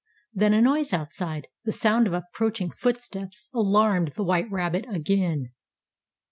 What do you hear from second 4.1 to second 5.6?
the white rabbit again.